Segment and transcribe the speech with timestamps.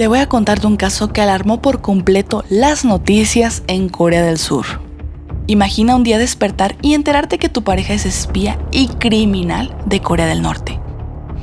[0.00, 4.22] te voy a contar de un caso que alarmó por completo las noticias en Corea
[4.22, 4.64] del Sur.
[5.46, 10.24] Imagina un día despertar y enterarte que tu pareja es espía y criminal de Corea
[10.24, 10.80] del Norte.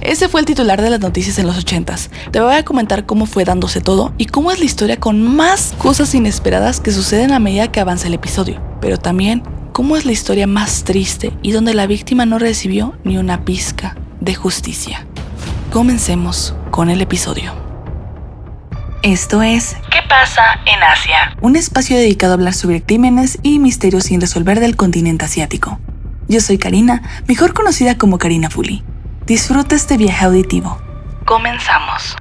[0.01, 2.10] Ese fue el titular de las noticias en los 80s.
[2.31, 5.76] Te voy a comentar cómo fue dándose todo y cómo es la historia con más
[5.78, 8.60] cosas inesperadas que suceden a medida que avanza el episodio.
[8.81, 13.19] Pero también cómo es la historia más triste y donde la víctima no recibió ni
[13.19, 15.05] una pizca de justicia.
[15.71, 17.66] Comencemos con el episodio.
[19.04, 21.38] Esto es ¿Qué pasa en Asia?
[21.40, 25.80] Un espacio dedicado a hablar sobre crímenes y misterios sin resolver del continente asiático.
[26.28, 28.84] Yo soy Karina, mejor conocida como Karina Fuli.
[29.28, 30.82] Disfruta este viaje auditivo.
[31.26, 32.16] Comenzamos.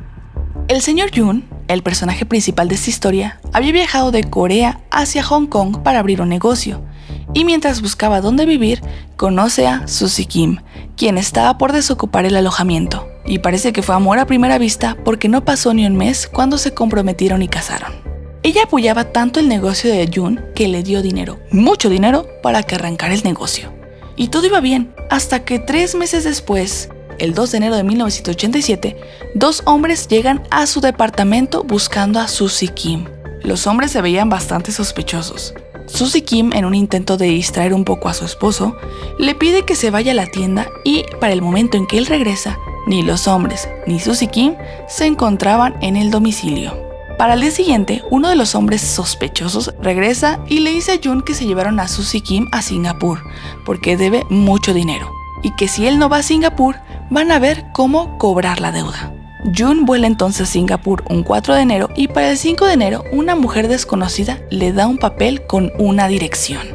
[0.69, 5.47] El señor Jun, el personaje principal de esta historia, había viajado de Corea hacia Hong
[5.47, 6.85] Kong para abrir un negocio,
[7.33, 8.83] y mientras buscaba dónde vivir,
[9.17, 10.59] conoce a Susie Kim,
[10.97, 13.09] quien estaba por desocupar el alojamiento.
[13.27, 16.59] Y parece que fue amor a primera vista porque no pasó ni un mes cuando
[16.59, 17.93] se comprometieron y casaron.
[18.43, 22.77] Ella apoyaba tanto el negocio de Jun que le dio dinero, mucho dinero, para que
[22.77, 23.73] arrancara el negocio.
[24.15, 28.97] Y todo iba bien, hasta que tres meses después, el 2 de enero de 1987,
[29.35, 33.07] dos hombres llegan a su departamento buscando a Susie Kim.
[33.43, 35.53] Los hombres se veían bastante sospechosos.
[35.87, 38.77] Susie Kim, en un intento de distraer un poco a su esposo,
[39.19, 42.07] le pide que se vaya a la tienda y, para el momento en que él
[42.07, 44.55] regresa, ni los hombres ni Susie Kim
[44.89, 46.87] se encontraban en el domicilio.
[47.19, 51.23] Para el día siguiente, uno de los hombres sospechosos regresa y le dice a Jun
[51.23, 53.21] que se llevaron a Susie Kim a Singapur,
[53.65, 55.11] porque debe mucho dinero,
[55.43, 56.77] y que si él no va a Singapur,
[57.11, 59.13] van a ver cómo cobrar la deuda.
[59.57, 63.05] Jun vuela entonces a Singapur un 4 de enero y para el 5 de enero
[63.13, 66.67] una mujer desconocida le da un papel con una dirección.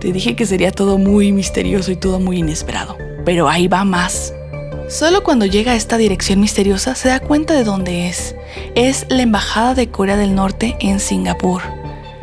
[0.00, 4.32] Te dije que sería todo muy misterioso y todo muy inesperado, pero ahí va más.
[4.88, 8.34] Solo cuando llega a esta dirección misteriosa se da cuenta de dónde es.
[8.74, 11.60] Es la Embajada de Corea del Norte en Singapur.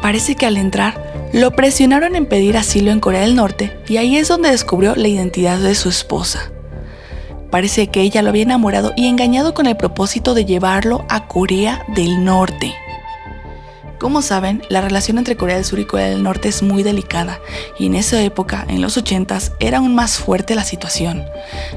[0.02, 4.18] Parece que al entrar lo presionaron en pedir asilo en Corea del Norte y ahí
[4.18, 6.52] es donde descubrió la identidad de su esposa.
[7.52, 11.86] Parece que ella lo había enamorado y engañado con el propósito de llevarlo a Corea
[11.96, 12.74] del Norte.
[14.00, 17.40] Como saben, la relación entre Corea del Sur y Corea del Norte es muy delicada
[17.80, 21.24] y en esa época, en los 80s, era aún más fuerte la situación.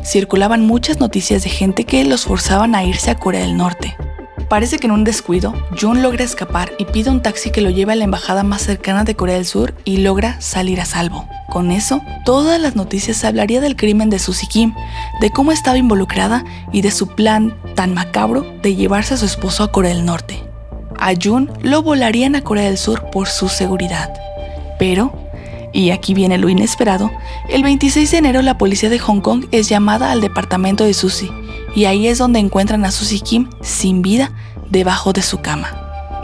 [0.04, 3.96] Circulaban muchas noticias de gente que los forzaban a irse a Corea del Norte.
[4.48, 7.92] Parece que en un descuido, Jun logra escapar y pide un taxi que lo lleve
[7.92, 11.28] a la embajada más cercana de Corea del Sur y logra salir a salvo.
[11.50, 14.74] Con eso, todas las noticias hablaría del crimen de Susie Kim,
[15.20, 19.64] de cómo estaba involucrada y de su plan tan macabro de llevarse a su esposo
[19.64, 20.47] a Corea del Norte.
[20.98, 24.12] A Jun lo volarían a Corea del Sur por su seguridad.
[24.78, 25.12] Pero,
[25.72, 27.10] y aquí viene lo inesperado,
[27.48, 31.31] el 26 de enero la policía de Hong Kong es llamada al departamento de Susie
[31.75, 34.32] y ahí es donde encuentran a Susie Kim sin vida
[34.70, 35.69] debajo de su cama.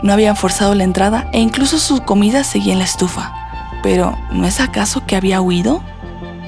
[0.03, 3.33] No habían forzado la entrada e incluso su comida seguía en la estufa.
[3.81, 5.83] Pero, ¿no es acaso que había huido?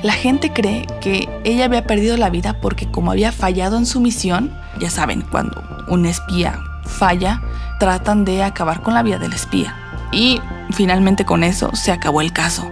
[0.03, 3.99] La gente cree que ella había perdido la vida porque como había fallado en su
[3.99, 7.41] misión, ya saben, cuando un espía falla,
[7.79, 9.75] tratan de acabar con la vida del espía.
[10.11, 12.71] Y finalmente con eso se acabó el caso.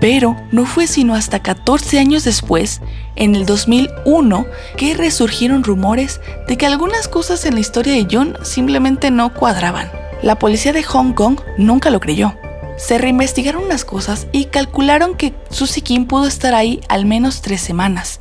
[0.00, 2.80] Pero no fue sino hasta 14 años después,
[3.16, 4.46] en el 2001,
[4.76, 9.90] que resurgieron rumores de que algunas cosas en la historia de John simplemente no cuadraban.
[10.22, 12.34] La policía de Hong Kong nunca lo creyó.
[12.78, 17.60] Se reinvestigaron unas cosas y calcularon que Susie Kim pudo estar ahí al menos tres
[17.60, 18.20] semanas,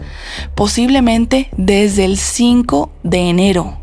[0.54, 3.78] posiblemente desde el 5 de enero.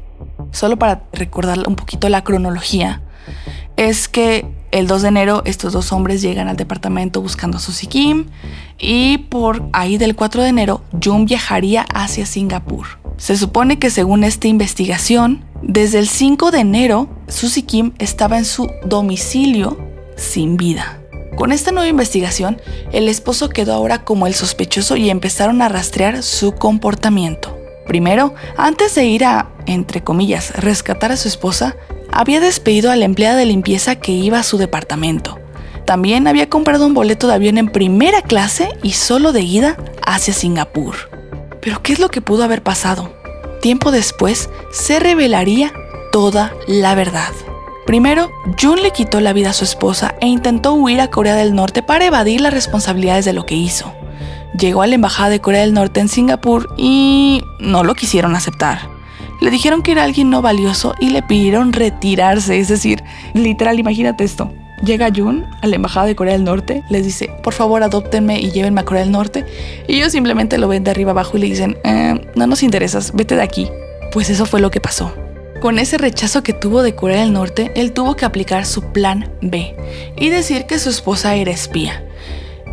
[0.56, 3.02] Solo para recordar un poquito la cronología,
[3.76, 7.90] es que el 2 de enero estos dos hombres llegan al departamento buscando a Susie
[7.90, 8.28] Kim
[8.78, 12.86] y por ahí del 4 de enero Jun viajaría hacia Singapur.
[13.18, 18.46] Se supone que según esta investigación, desde el 5 de enero Susie Kim estaba en
[18.46, 19.76] su domicilio
[20.16, 21.02] sin vida.
[21.36, 22.62] Con esta nueva investigación,
[22.92, 27.55] el esposo quedó ahora como el sospechoso y empezaron a rastrear su comportamiento.
[27.86, 31.76] Primero, antes de ir a, entre comillas, rescatar a su esposa,
[32.12, 35.38] había despedido a la empleada de limpieza que iba a su departamento.
[35.84, 40.34] También había comprado un boleto de avión en primera clase y solo de ida hacia
[40.34, 40.96] Singapur.
[41.60, 43.14] Pero ¿qué es lo que pudo haber pasado?
[43.60, 45.72] Tiempo después se revelaría
[46.10, 47.32] toda la verdad.
[47.86, 51.54] Primero, Jun le quitó la vida a su esposa e intentó huir a Corea del
[51.54, 53.92] Norte para evadir las responsabilidades de lo que hizo.
[54.58, 58.88] Llegó a la embajada de Corea del Norte en Singapur y no lo quisieron aceptar.
[59.40, 62.58] Le dijeron que era alguien no valioso y le pidieron retirarse.
[62.58, 63.02] Es decir,
[63.34, 64.50] literal, imagínate esto.
[64.82, 68.50] Llega Jun a la embajada de Corea del Norte, les dice, por favor adoptenme y
[68.50, 69.44] llévenme a Corea del Norte.
[69.88, 73.12] Y ellos simplemente lo ven de arriba abajo y le dicen, eh, no nos interesas,
[73.14, 73.68] vete de aquí.
[74.12, 75.12] Pues eso fue lo que pasó.
[75.60, 79.30] Con ese rechazo que tuvo de Corea del Norte, él tuvo que aplicar su plan
[79.40, 79.74] B
[80.16, 82.05] y decir que su esposa era espía.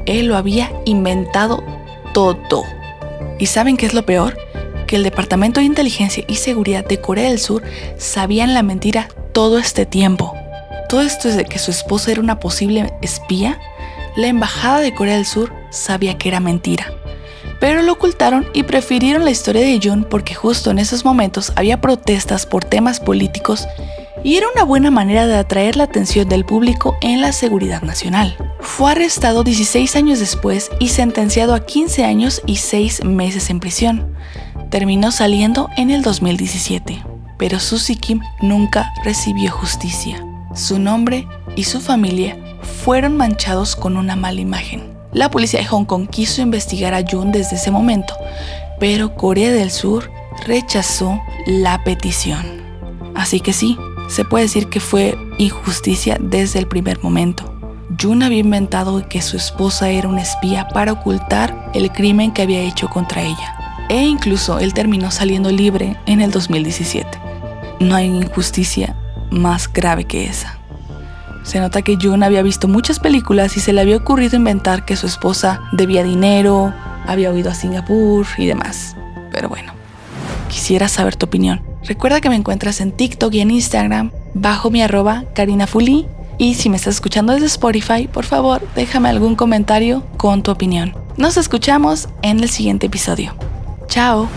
[0.06, 1.64] Él lo había inventado
[2.14, 2.64] todo.
[3.40, 4.38] ¿Y saben qué es lo peor?
[4.88, 7.64] Que el Departamento de Inteligencia y Seguridad de Corea del Sur
[7.98, 10.34] sabían la mentira todo este tiempo.
[10.90, 13.60] Todo esto es de que su esposa era una posible espía.
[14.16, 16.94] La Embajada de Corea del Sur sabía que era mentira
[17.64, 21.80] pero lo ocultaron y prefirieron la historia de Jun porque justo en esos momentos había
[21.80, 23.70] protestas por temas políticos
[24.24, 28.38] y era una buena manera de atraer la atención del público en la seguridad nacional.
[28.60, 34.16] Fue arrestado 16 años después y sentenciado a 15 años y 6 meses en prisión.
[34.70, 37.04] Terminó saliendo en el 2017,
[37.38, 40.26] pero Susie Kim nunca recibió justicia.
[40.56, 42.38] Su nombre y su familia
[42.84, 44.94] fueron manchados con una mala imagen.
[45.12, 48.16] La policía de Hong Kong quiso investigar a Jun desde ese momento,
[48.80, 50.10] pero Corea del Sur
[50.46, 52.64] rechazó la petición.
[53.14, 53.78] Así que sí,
[54.14, 57.52] se puede decir que fue injusticia desde el primer momento.
[58.00, 62.62] Jun había inventado que su esposa era una espía para ocultar el crimen que había
[62.62, 63.88] hecho contra ella.
[63.90, 67.10] E incluso él terminó saliendo libre en el 2017.
[67.80, 68.96] No hay injusticia
[69.32, 70.60] más grave que esa.
[71.44, 74.96] Se nota que Jun había visto muchas películas y se le había ocurrido inventar que
[74.96, 76.72] su esposa debía dinero,
[77.08, 78.96] había huido a Singapur y demás.
[79.32, 79.74] Pero bueno,
[80.50, 81.73] quisiera saber tu opinión.
[81.86, 86.06] Recuerda que me encuentras en TikTok y en Instagram bajo mi arroba Karina Fuli.
[86.38, 90.96] Y si me estás escuchando desde Spotify, por favor déjame algún comentario con tu opinión.
[91.18, 93.36] Nos escuchamos en el siguiente episodio.
[93.88, 94.28] Chao.